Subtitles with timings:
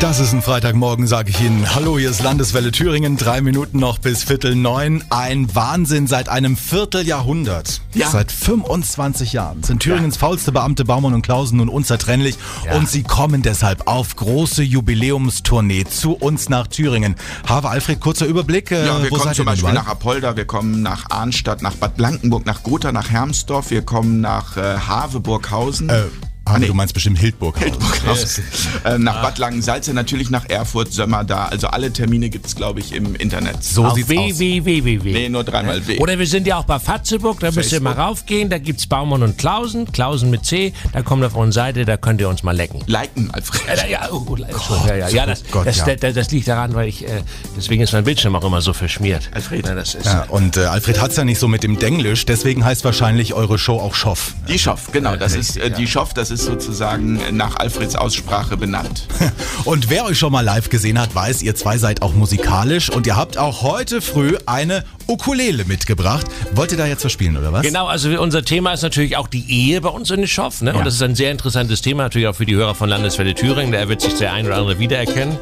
[0.00, 1.74] Das ist ein Freitagmorgen, sage ich Ihnen.
[1.74, 3.18] Hallo, hier ist Landeswelle Thüringen.
[3.18, 5.04] Drei Minuten noch bis Viertel neun.
[5.10, 7.82] Ein Wahnsinn seit einem Vierteljahrhundert.
[7.92, 8.08] Ja.
[8.08, 12.36] Seit 25 Jahren sind Thüringens faulste Beamte Baumann und Klausen nun unzertrennlich.
[12.64, 12.76] Ja.
[12.76, 17.14] Und sie kommen deshalb auf große Jubiläumstournee zu uns nach Thüringen.
[17.46, 18.70] Habe Alfred, kurzer Überblick.
[18.70, 22.46] Äh, Ja, wir kommen zum Beispiel nach Apolda, wir kommen nach Arnstadt, nach Bad Blankenburg,
[22.46, 25.90] nach Gotha, nach Hermsdorf, wir kommen nach äh, Haveburghausen.
[25.90, 26.04] Äh,
[26.50, 26.66] Habe, nee.
[26.66, 27.58] du meinst bestimmt Hildburg.
[27.58, 28.44] Hildburghausen.
[28.84, 31.46] Äh, nach Bad Langensalza, natürlich nach Erfurt, Sömmer da.
[31.46, 33.64] Also alle Termine gibt's glaube ich, im Internet.
[33.64, 34.38] So Auf sieht's aus.
[34.38, 35.12] www.
[35.12, 35.98] Nee, nur dreimal W.
[35.98, 39.22] Oder wir sind ja auch bei Fatzeburg, da müsst ihr mal raufgehen, da gibt's Baumann
[39.22, 42.54] und Klausen, Klausen mit C, da kommt auf unsere Seite, da könnt ihr uns mal
[42.54, 42.82] lecken.
[42.86, 43.78] Liken, Alfred.
[43.78, 45.96] Ja, ja, oh, oh, Entschuldigung, ja, ja, ja, das, Gott, das, ja.
[45.96, 47.22] Das, das liegt daran, weil ich, äh,
[47.56, 49.30] deswegen ist mein Bildschirm auch immer so verschmiert.
[49.32, 49.66] Alfred.
[49.66, 52.64] Ja, das ist, Ja, und äh, Alfred hat's ja nicht so mit dem Denglisch, deswegen
[52.64, 54.34] heißt wahrscheinlich eure Show auch Schoff.
[54.48, 55.16] Die Schoff, genau.
[55.16, 59.06] Das ist äh, die Schoff, das ist sozusagen äh, nach Alfreds Aussprache benannt.
[59.64, 63.06] Und wer euch schon mal live gesehen hat, weiß, ihr zwei seid auch musikalisch und
[63.06, 66.26] ihr habt auch heute früh eine Ukulele mitgebracht.
[66.54, 67.62] Wollt ihr da jetzt was spielen, oder was?
[67.62, 70.62] Genau, also unser Thema ist natürlich auch die Ehe bei uns in Schoff.
[70.62, 70.70] Ne?
[70.70, 70.78] Ja.
[70.78, 73.72] Und das ist ein sehr interessantes Thema, natürlich auch für die Hörer von Landeswelle Thüringen.
[73.72, 75.38] Da wird sich der ein oder andere wiedererkennen.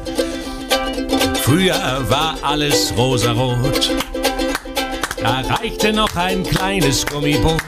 [1.41, 1.75] Früher
[2.09, 3.91] war alles rosarot.
[5.21, 7.59] Da reichte noch ein kleines Gummiboot.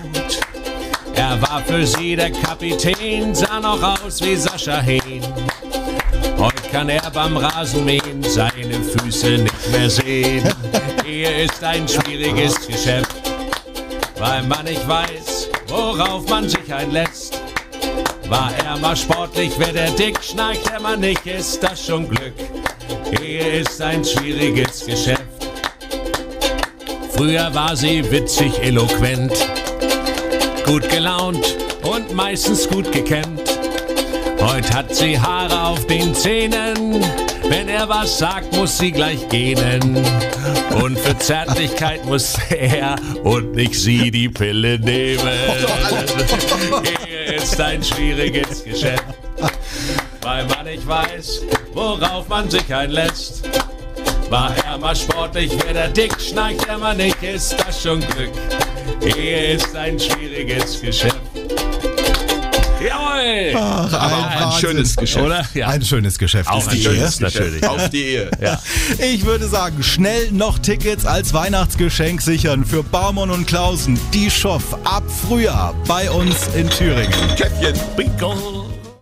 [1.15, 5.23] Er war für sie der Kapitän, sah noch aus wie Sascha Hehn.
[6.37, 10.49] Heute kann er beim Rasenmähen seine Füße nicht mehr sehen.
[11.05, 13.21] Ehe ist ein schwieriges Geschäft
[14.21, 17.41] weil man nicht weiß, worauf man sich einlässt.
[18.29, 22.35] War er mal sportlich, wer der dick, schnarcht er mal nicht, ist das schon Glück.
[23.19, 25.23] Ehe ist ein schwieriges Geschäft.
[27.15, 29.33] Früher war sie witzig, eloquent,
[30.65, 33.41] gut gelaunt und meistens gut gekämmt.
[34.39, 37.03] Heute hat sie Haare auf den Zähnen.
[37.47, 40.03] Wenn er was sagt, muss sie gleich gähnen.
[40.81, 45.21] Und für Zärtlichkeit muss er und nicht sie die Pille nehmen.
[47.07, 49.03] Ehe ist ein schwieriges Geschäft,
[50.21, 51.41] weil man nicht weiß,
[51.73, 53.44] worauf man sich einlässt.
[54.31, 58.31] War er mal sportlich, wer der dick, schnarcht er mal nicht, ist das schon Glück.
[59.18, 61.18] Ehe ist ein schwieriges Geschäft.
[62.81, 63.56] Jawohl!
[63.58, 64.59] Aber auch ein Wahnsinn.
[64.69, 65.25] schönes Geschäft.
[65.25, 65.46] Oder?
[65.53, 65.68] Ja.
[65.68, 67.24] Ein schönes Geschäft Auch ist ein die schönes Ehe.
[67.25, 67.68] natürlich.
[67.68, 68.31] Auf die Ehe.
[68.42, 68.59] Ja.
[69.00, 74.00] Ich würde sagen, schnell noch Tickets als Weihnachtsgeschenk sichern für Baumann und Klausen.
[74.13, 77.12] Die Schoff ab Frühjahr bei uns in Thüringen.
[77.36, 77.78] Käffchen.
[77.98, 78.70] Bingo!